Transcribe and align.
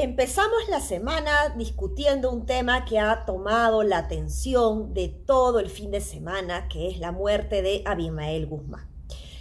Empezamos 0.00 0.68
la 0.68 0.78
semana 0.78 1.52
discutiendo 1.56 2.30
un 2.30 2.46
tema 2.46 2.84
que 2.84 3.00
ha 3.00 3.24
tomado 3.24 3.82
la 3.82 3.98
atención 3.98 4.94
de 4.94 5.08
todo 5.08 5.58
el 5.58 5.68
fin 5.68 5.90
de 5.90 6.00
semana, 6.00 6.68
que 6.68 6.86
es 6.86 7.00
la 7.00 7.10
muerte 7.10 7.62
de 7.62 7.82
Abimael 7.84 8.46
Guzmán. 8.46 8.88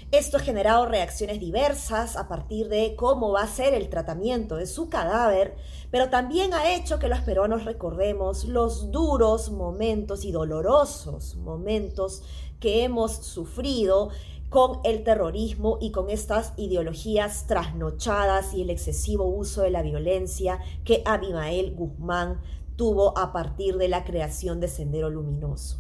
Esto 0.10 0.38
ha 0.38 0.39
generado 0.39 0.88
reacciones 0.88 1.39
diversas 1.39 2.16
a 2.16 2.28
partir 2.28 2.70
de 2.70 2.96
cómo 2.96 3.34
va 3.34 3.43
a 3.43 3.48
ser 3.48 3.75
el 3.75 3.88
tratamiento 3.88 4.56
de 4.56 4.66
su 4.66 4.89
cadáver, 4.89 5.57
pero 5.92 6.10
también 6.10 6.56
ha 6.56 6.74
hecho 6.74 6.98
que 6.98 7.08
los 7.08 7.20
peruanos 7.20 7.64
recordemos 7.64 8.46
los 8.46 8.89
duros 8.89 9.52
momentos 9.52 10.25
y 10.25 10.32
dolorosos 10.32 11.36
momentos 11.36 12.24
que 12.60 12.83
hemos 12.83 13.18
sufrido 13.18 14.10
con 14.50 14.79
el 14.83 15.04
terrorismo 15.04 15.78
y 15.82 15.92
con 15.92 16.10
estas 16.10 16.54
ideologías 16.57 17.47
trasnochadas 17.47 18.54
y 18.54 18.61
el 18.61 18.69
excesivo 18.69 19.25
uso 19.25 19.61
de 19.61 19.71
la 19.71 19.82
violencia 19.82 20.60
que 20.86 21.04
Abimael 21.05 21.75
Guzmán 21.75 22.39
tuvo 22.78 23.18
a 23.18 23.33
partir 23.33 23.78
de 23.78 23.89
la 23.89 24.05
creación 24.05 24.60
de 24.60 24.69
Sendero 24.69 25.10
Luminoso, 25.10 25.79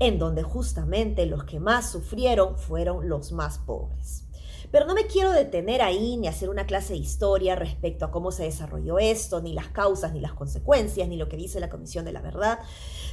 en 0.00 0.18
donde 0.18 0.42
justamente 0.42 1.26
los 1.26 1.44
que 1.44 1.60
más 1.60 1.90
sufrieron 1.90 2.56
fueron 2.56 3.08
los 3.08 3.30
más 3.30 3.58
pobres. 3.58 4.24
Pero 4.72 4.86
no 4.86 4.94
me 4.94 5.06
quiero 5.06 5.32
detener 5.32 5.82
ahí 5.82 6.16
ni 6.16 6.28
hacer 6.28 6.48
una 6.48 6.66
clase 6.66 6.94
de 6.94 6.98
historia 6.98 7.54
respecto 7.54 8.06
a 8.06 8.10
cómo 8.10 8.32
se 8.32 8.44
desarrolló 8.44 8.98
esto, 8.98 9.42
ni 9.42 9.52
las 9.52 9.68
causas, 9.68 10.14
ni 10.14 10.20
las 10.20 10.32
consecuencias, 10.32 11.06
ni 11.10 11.18
lo 11.18 11.28
que 11.28 11.36
dice 11.36 11.60
la 11.60 11.68
Comisión 11.68 12.06
de 12.06 12.12
la 12.12 12.22
Verdad, 12.22 12.58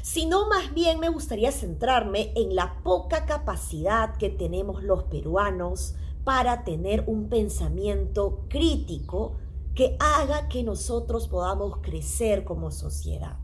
sino 0.02 0.48
más 0.48 0.74
bien 0.74 1.02
me 1.02 1.10
gustaría 1.10 1.52
centrarme 1.52 2.32
en 2.38 2.56
la 2.56 2.82
poca 2.82 3.26
capacidad 3.26 4.16
que 4.16 4.30
tenemos 4.30 4.84
los 4.84 5.04
peruanos 5.04 5.96
para 6.24 6.64
tener 6.64 7.04
un 7.08 7.28
pensamiento 7.28 8.46
crítico 8.48 9.36
que 9.76 9.98
haga 10.00 10.48
que 10.48 10.64
nosotros 10.64 11.28
podamos 11.28 11.80
crecer 11.82 12.46
como 12.46 12.72
sociedad. 12.72 13.38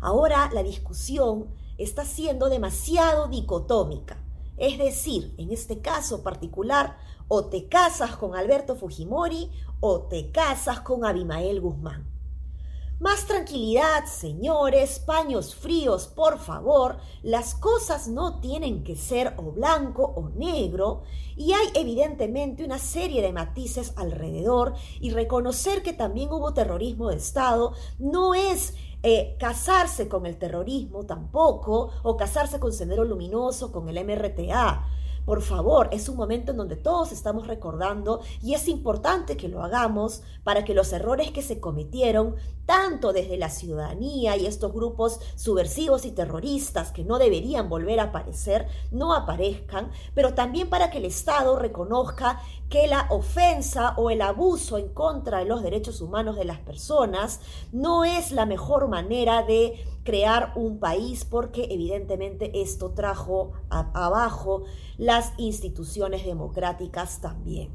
Ahora 0.00 0.50
la 0.52 0.64
discusión 0.64 1.46
está 1.76 2.04
siendo 2.04 2.48
demasiado 2.48 3.28
dicotómica. 3.28 4.16
Es 4.58 4.78
decir, 4.78 5.34
en 5.38 5.52
este 5.52 5.80
caso 5.80 6.22
particular, 6.22 6.98
o 7.28 7.46
te 7.46 7.68
casas 7.68 8.16
con 8.16 8.34
Alberto 8.34 8.74
Fujimori 8.74 9.50
o 9.80 10.02
te 10.02 10.30
casas 10.30 10.80
con 10.80 11.04
Abimael 11.04 11.60
Guzmán. 11.60 12.18
Más 13.00 13.26
tranquilidad, 13.26 14.06
señores, 14.06 14.98
paños 14.98 15.54
fríos, 15.54 16.08
por 16.08 16.40
favor. 16.40 16.98
Las 17.22 17.54
cosas 17.54 18.08
no 18.08 18.40
tienen 18.40 18.82
que 18.82 18.96
ser 18.96 19.34
o 19.36 19.52
blanco 19.52 20.02
o 20.02 20.30
negro 20.30 21.04
y 21.36 21.52
hay 21.52 21.68
evidentemente 21.74 22.64
una 22.64 22.80
serie 22.80 23.22
de 23.22 23.32
matices 23.32 23.92
alrededor 23.94 24.74
y 24.98 25.10
reconocer 25.10 25.84
que 25.84 25.92
también 25.92 26.32
hubo 26.32 26.54
terrorismo 26.54 27.10
de 27.10 27.18
Estado 27.18 27.72
no 28.00 28.34
es 28.34 28.74
eh, 29.02 29.36
casarse 29.38 30.08
con 30.08 30.26
el 30.26 30.36
terrorismo 30.36 31.06
tampoco, 31.06 31.90
o 32.02 32.16
casarse 32.16 32.58
con 32.58 32.72
Sendero 32.72 33.04
Luminoso, 33.04 33.70
con 33.70 33.88
el 33.88 34.04
MRTA. 34.04 34.86
Por 35.28 35.42
favor, 35.42 35.90
es 35.92 36.08
un 36.08 36.16
momento 36.16 36.52
en 36.52 36.56
donde 36.56 36.76
todos 36.76 37.12
estamos 37.12 37.46
recordando 37.48 38.22
y 38.42 38.54
es 38.54 38.66
importante 38.66 39.36
que 39.36 39.48
lo 39.48 39.62
hagamos 39.62 40.22
para 40.42 40.64
que 40.64 40.72
los 40.72 40.90
errores 40.94 41.32
que 41.32 41.42
se 41.42 41.60
cometieron, 41.60 42.36
tanto 42.64 43.12
desde 43.12 43.36
la 43.36 43.50
ciudadanía 43.50 44.38
y 44.38 44.46
estos 44.46 44.72
grupos 44.72 45.20
subversivos 45.36 46.06
y 46.06 46.12
terroristas 46.12 46.92
que 46.92 47.04
no 47.04 47.18
deberían 47.18 47.68
volver 47.68 48.00
a 48.00 48.04
aparecer, 48.04 48.68
no 48.90 49.12
aparezcan, 49.12 49.90
pero 50.14 50.32
también 50.32 50.70
para 50.70 50.88
que 50.88 50.96
el 50.96 51.04
Estado 51.04 51.58
reconozca 51.58 52.40
que 52.70 52.86
la 52.86 53.06
ofensa 53.10 53.92
o 53.98 54.08
el 54.08 54.22
abuso 54.22 54.78
en 54.78 54.88
contra 54.94 55.40
de 55.40 55.44
los 55.44 55.62
derechos 55.62 56.00
humanos 56.00 56.36
de 56.36 56.46
las 56.46 56.58
personas 56.60 57.40
no 57.70 58.06
es 58.06 58.32
la 58.32 58.46
mejor 58.46 58.88
manera 58.88 59.42
de 59.42 59.84
crear 60.08 60.54
un 60.56 60.78
país 60.78 61.26
porque 61.26 61.68
evidentemente 61.70 62.62
esto 62.62 62.92
trajo 62.92 63.52
abajo 63.68 64.62
las 64.96 65.34
instituciones 65.36 66.24
democráticas 66.24 67.20
también. 67.20 67.68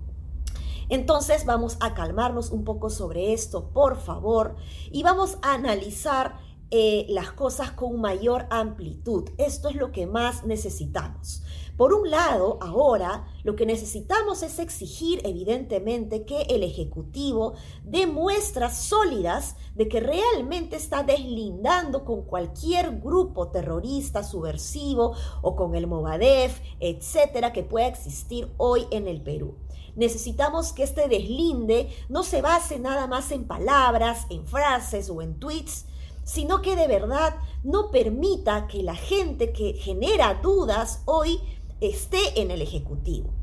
Entonces 0.90 1.46
vamos 1.46 1.78
a 1.80 1.94
calmarnos 1.94 2.50
un 2.50 2.64
poco 2.64 2.90
sobre 2.90 3.34
esto, 3.34 3.70
por 3.70 3.98
favor, 3.98 4.56
y 4.92 5.04
vamos 5.04 5.38
a 5.44 5.54
analizar 5.54 6.40
eh, 6.72 7.06
las 7.10 7.32
cosas 7.32 7.72
con 7.72 8.02
mayor 8.02 8.48
amplitud. 8.50 9.30
Esto 9.38 9.70
es 9.70 9.76
lo 9.76 9.92
que 9.92 10.08
más 10.08 10.46
necesitamos. 10.46 11.44
Por 11.78 11.92
un 11.92 12.12
lado, 12.12 12.60
ahora 12.62 13.26
lo 13.44 13.56
que 13.56 13.66
necesitamos 13.66 14.44
es 14.44 14.60
exigir 14.60 15.22
evidentemente 15.24 16.24
que 16.24 16.44
el 16.44 16.62
Ejecutivo 16.62 17.54
dé 17.84 18.06
muestras 18.06 18.78
sólidas 18.78 19.56
de 19.74 19.88
que 19.88 20.00
realmente 20.00 20.76
está 20.76 21.02
deslindando 21.02 22.06
con 22.06 22.24
cualquier 22.24 23.00
grupo 23.00 23.48
terrorista, 23.48 24.24
subversivo 24.24 25.16
o 25.42 25.56
con 25.56 25.74
el 25.74 25.88
Movadef, 25.88 26.60
etcétera, 26.80 27.52
que 27.54 27.64
pueda 27.64 27.88
existir 27.88 28.52
hoy 28.58 28.86
en 28.92 29.08
el 29.08 29.22
Perú. 29.22 29.56
Necesitamos 29.96 30.74
que 30.74 30.84
este 30.84 31.08
deslinde 31.08 31.90
no 32.08 32.22
se 32.22 32.44
base 32.44 32.80
nada 32.80 33.08
más 33.08 33.32
en 33.32 33.46
palabras, 33.46 34.28
en 34.30 34.46
frases 34.46 35.10
o 35.10 35.24
en 35.24 35.40
tweets, 35.40 35.86
sino 36.24 36.62
que 36.62 36.76
de 36.76 36.88
verdad 36.88 37.36
no 37.64 37.92
permita 37.92 38.68
que 38.68 38.84
la 38.84 38.96
gente 38.96 39.54
que 39.54 39.74
genera 39.74 40.36
dudas 40.42 41.02
hoy 41.06 41.40
esté 41.82 42.42
en 42.42 42.52
el 42.52 42.62
Ejecutivo. 42.62 43.34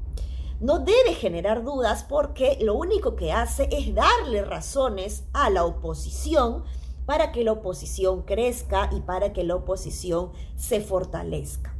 No 0.60 0.78
debe 0.78 1.14
generar 1.14 1.64
dudas 1.64 2.04
porque 2.08 2.58
lo 2.60 2.74
único 2.74 3.16
que 3.16 3.32
hace 3.32 3.68
es 3.72 3.94
darle 3.94 4.44
razones 4.44 5.24
a 5.32 5.48
la 5.48 5.64
oposición 5.64 6.64
para 7.06 7.32
que 7.32 7.44
la 7.44 7.52
oposición 7.52 8.22
crezca 8.22 8.90
y 8.92 9.00
para 9.00 9.32
que 9.32 9.42
la 9.42 9.56
oposición 9.56 10.32
se 10.56 10.80
fortalezca. 10.80 11.74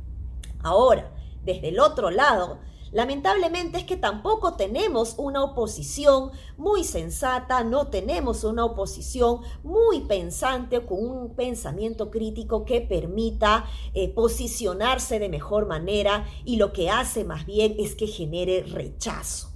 Ahora, 0.63 1.13
desde 1.45 1.69
el 1.69 1.79
otro 1.79 2.11
lado, 2.11 2.59
Lamentablemente 2.93 3.79
es 3.79 3.85
que 3.85 3.97
tampoco 3.97 4.55
tenemos 4.55 5.15
una 5.17 5.45
oposición 5.45 6.33
muy 6.57 6.83
sensata, 6.83 7.63
no 7.63 7.87
tenemos 7.87 8.43
una 8.43 8.65
oposición 8.65 9.41
muy 9.63 10.01
pensante 10.01 10.85
con 10.85 10.99
un 10.99 11.35
pensamiento 11.35 12.11
crítico 12.11 12.65
que 12.65 12.81
permita 12.81 13.65
eh, 13.95 14.09
posicionarse 14.09 15.19
de 15.19 15.29
mejor 15.29 15.67
manera 15.67 16.27
y 16.45 16.57
lo 16.57 16.73
que 16.73 16.91
hace 16.91 17.25
más 17.25 17.47
bien 17.47 17.77
es 17.79 17.95
que 17.95 18.07
genere 18.07 18.65
rechazo. 18.65 19.50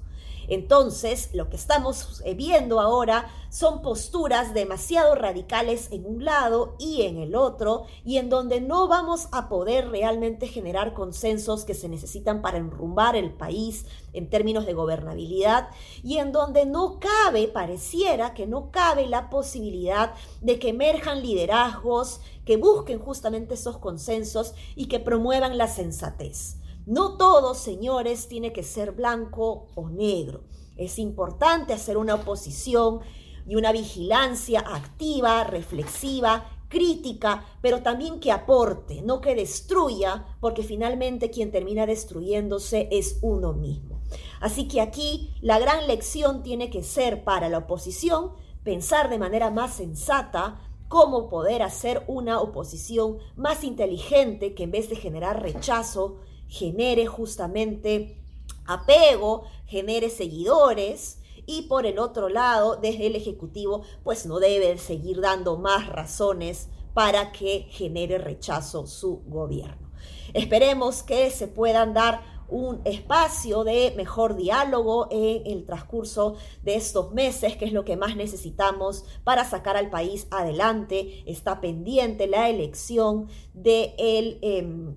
Entonces, 0.49 1.31
lo 1.33 1.49
que 1.49 1.57
estamos 1.57 2.23
eh, 2.25 2.35
viendo 2.35 2.81
ahora 2.81 3.31
son 3.51 3.83
posturas 3.83 4.53
demasiado 4.53 5.15
radicales 5.15 5.89
en 5.93 6.07
un 6.07 6.25
lado 6.25 6.75
y 6.79 7.03
en 7.03 7.19
el 7.19 7.37
otro, 7.37 7.85
y 8.05 8.19
en 8.19 8.29
donde 8.29 8.61
no 8.61 8.89
vamos 8.89 9.29
a 9.31 9.49
poder 9.49 9.91
realmente 9.91 10.49
generar 10.49 10.93
consensos 10.93 11.65
que 11.65 11.75
se 11.75 11.89
necesitan 11.89 12.43
para 12.43 12.59
enrumbar 12.59 13.15
el 13.15 13.33
país 13.33 13.87
en 14.13 14.29
términos 14.29 14.67
de 14.67 14.75
gobernabilidad, 14.75 15.69
y 16.03 16.19
en 16.19 16.33
donde 16.33 16.67
no 16.67 16.99
cabe, 16.99 17.47
pareciera 17.49 18.35
que 18.35 18.47
no 18.47 18.71
cabe 18.71 19.07
la 19.07 19.31
posibilidad 19.31 20.15
de 20.41 20.59
que 20.59 20.71
emerjan 20.71 21.23
liderazgos 21.23 22.21
que 22.45 22.57
busquen 22.57 22.99
justamente 22.99 23.55
esos 23.55 23.79
consensos 23.79 24.55
y 24.75 24.87
que 24.87 25.01
promuevan 25.01 25.59
la 25.59 25.69
sensatez. 25.69 26.57
No 26.87 27.17
todo, 27.17 27.55
señores, 27.55 28.29
tiene 28.29 28.53
que 28.53 28.63
ser 28.63 28.93
blanco 28.93 29.69
o 29.75 29.89
negro. 29.89 30.45
Es 30.77 30.99
importante 30.99 31.73
hacer 31.73 31.97
una 31.97 32.17
oposición 32.17 33.01
y 33.47 33.57
una 33.57 33.73
vigilancia 33.73 34.61
activa, 34.61 35.45
reflexiva, 35.45 36.45
crítica, 36.69 37.45
pero 37.63 37.83
también 37.83 38.21
que 38.21 38.33
aporte, 38.33 39.01
no 39.03 39.21
que 39.21 39.35
destruya, 39.35 40.27
porque 40.41 40.63
finalmente 40.63 41.31
quien 41.31 41.51
termina 41.51 41.87
destruyéndose 41.87 42.89
es 42.91 43.19
uno 43.23 43.53
mismo. 43.53 44.03
Así 44.41 44.69
que 44.69 44.81
aquí 44.81 45.35
la 45.41 45.59
gran 45.59 45.87
lección 45.87 46.43
tiene 46.43 46.71
que 46.71 46.83
ser 46.83 47.25
para 47.25 47.49
la 47.49 47.59
oposición 47.59 48.33
pensar 48.63 49.09
de 49.09 49.19
manera 49.19 49.51
más 49.51 49.75
sensata 49.75 50.61
cómo 50.89 51.29
poder 51.29 51.63
hacer 51.63 52.03
una 52.09 52.41
oposición 52.41 53.19
más 53.37 53.65
inteligente 53.65 54.55
que 54.55 54.65
en 54.65 54.71
vez 54.71 54.89
de 54.89 54.97
generar 54.97 55.43
rechazo, 55.43 56.21
genere 56.55 57.07
justamente 57.07 58.23
apego, 58.65 59.43
genere 59.67 60.09
seguidores 60.09 61.19
y 61.47 61.63
por 61.63 61.85
el 61.85 61.99
otro 61.99 62.29
lado, 62.29 62.77
desde 62.77 63.09
el 63.09 63.17
Ejecutivo, 63.17 63.83
pues 64.05 64.25
no 64.25 64.39
debe 64.39 64.79
seguir 64.79 65.21
dando 65.21 65.59
más 65.59 65.89
razones 65.89 66.69
para 66.95 67.33
que 67.33 67.67
genere 67.71 68.19
rechazo 68.19 68.87
su 68.87 69.25
gobierno. 69.27 69.91
Esperemos 70.33 71.03
que 71.03 71.31
se 71.31 71.49
puedan 71.49 71.93
dar 71.93 72.23
un 72.49 72.83
espacio 72.85 73.65
de 73.65 73.93
mejor 73.97 74.37
diálogo 74.37 75.09
en 75.11 75.43
el 75.47 75.65
transcurso 75.65 76.37
de 76.63 76.77
estos 76.77 77.13
meses, 77.13 77.57
que 77.57 77.65
es 77.65 77.73
lo 77.73 77.85
que 77.85 77.97
más 77.97 78.17
necesitamos 78.17 79.05
para 79.25 79.45
sacar 79.45 79.77
al 79.77 79.91
país 79.91 80.29
adelante. 80.31 81.25
Está 81.27 81.61
pendiente 81.61 82.29
la 82.29 82.49
elección 82.49 83.29
de 83.55 83.95
el, 83.99 84.97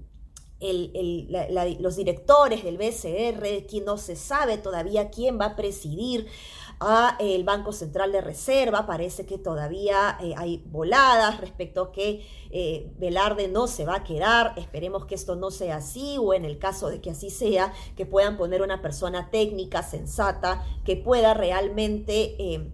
em, 0.60 1.28
los 1.80 1.96
directores 1.96 2.64
del 2.64 2.78
BCR, 2.78 3.66
quien 3.68 3.86
no 3.86 3.98
se 3.98 4.16
sabe 4.16 4.58
todavía 4.58 5.10
quién 5.10 5.40
va 5.40 5.46
a 5.46 5.56
presidir 5.56 6.28
a 6.80 7.16
el 7.20 7.44
Banco 7.44 7.72
Central 7.72 8.12
de 8.12 8.22
Reserva. 8.22 8.86
Parece 8.86 9.26
que 9.26 9.38
todavía 9.38 10.18
eh, 10.22 10.34
hay 10.38 10.64
voladas 10.68 11.40
respecto 11.42 11.82
a 11.82 11.92
que 11.92 12.26
eh, 12.52 12.92
Velarde 12.98 13.48
no 13.48 13.68
se 13.68 13.86
va 13.86 13.96
a 13.96 14.04
quedar. 14.04 14.54
Esperemos 14.58 15.06
que 15.06 15.16
esto 15.16 15.36
no 15.36 15.52
sea 15.52 15.78
así 15.78 16.18
o 16.20 16.34
en 16.34 16.46
el 16.46 16.60
caso 16.60 16.90
de 16.90 17.02
que 17.02 17.12
así 17.12 17.30
sea, 17.30 17.74
que 17.96 18.06
puedan 18.06 18.38
poner 18.38 18.62
una 18.62 18.82
persona 18.82 19.30
técnica, 19.32 19.84
sensata, 19.84 20.66
que 20.86 20.96
pueda 20.96 21.34
realmente... 21.34 22.36
Eh, 22.40 22.72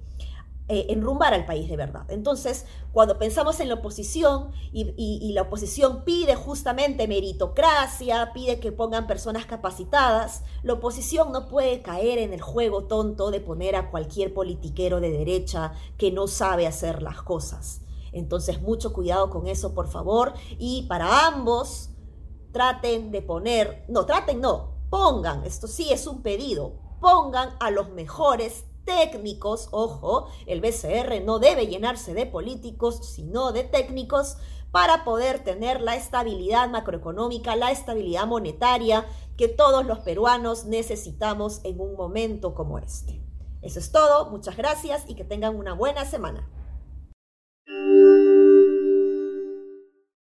eh, 0.69 0.85
enrumbar 0.89 1.33
al 1.33 1.45
país 1.45 1.69
de 1.69 1.75
verdad. 1.75 2.05
Entonces, 2.09 2.65
cuando 2.93 3.19
pensamos 3.19 3.59
en 3.59 3.67
la 3.67 3.75
oposición 3.75 4.51
y, 4.71 5.33
la 5.33 5.41
oposición 5.41 6.05
pide 6.05 6.35
justamente 6.35 7.05
meritocracia, 7.05 8.31
pide 8.33 8.61
que 8.61 8.71
pongan 8.71 9.05
personas 9.05 9.45
capacitadas, 9.45 10.43
la 10.61 10.73
oposición 10.73 11.33
no 11.33 11.49
puede 11.49 11.81
caer 11.81 12.17
en 12.17 12.31
el 12.31 12.41
juego 12.41 12.85
tonto 12.85 13.29
de 13.29 13.41
poner 13.41 13.75
a 13.75 13.91
cualquier 13.91 14.33
politiquero 14.33 15.01
de 15.01 15.11
derecha 15.11 15.73
que 15.97 16.11
no 16.11 16.27
sabe 16.27 16.65
hacer 16.65 17.03
las 17.03 17.21
cosas. 17.21 17.81
Entonces, 18.13 18.61
mucho 18.61 18.93
cuidado 18.93 19.29
con 19.29 19.47
eso, 19.47 19.73
por 19.73 19.89
favor. 19.89 20.33
Y 20.57 20.83
para 20.83 21.27
ambos, 21.27 21.89
traten 22.53 23.11
de 23.11 23.21
poner, 23.21 23.83
no, 23.89 24.05
traten, 24.05 24.39
no, 24.39 24.75
pongan, 24.89 25.43
esto 25.43 25.67
sí 25.67 25.91
es 25.91 26.07
un 26.07 26.21
pedido, 26.21 26.79
pongan 27.01 27.49
a 27.59 27.69
los 27.69 27.89
mejores 27.89 28.63
técnicos, 28.85 29.69
ojo, 29.71 30.27
el 30.45 30.61
BCR 30.61 31.21
no 31.23 31.39
debe 31.39 31.67
llenarse 31.67 32.13
de 32.13 32.25
políticos, 32.25 32.99
sino 33.03 33.51
de 33.51 33.63
técnicos 33.63 34.37
para 34.71 35.03
poder 35.03 35.43
tener 35.43 35.81
la 35.81 35.95
estabilidad 35.95 36.69
macroeconómica, 36.69 37.55
la 37.55 37.71
estabilidad 37.71 38.25
monetaria 38.25 39.05
que 39.37 39.47
todos 39.47 39.85
los 39.85 39.99
peruanos 39.99 40.65
necesitamos 40.65 41.61
en 41.63 41.79
un 41.79 41.95
momento 41.95 42.53
como 42.55 42.79
este. 42.79 43.21
Eso 43.61 43.79
es 43.79 43.91
todo, 43.91 44.29
muchas 44.29 44.57
gracias 44.57 45.03
y 45.07 45.15
que 45.15 45.23
tengan 45.23 45.55
una 45.55 45.73
buena 45.73 46.05
semana. 46.05 46.49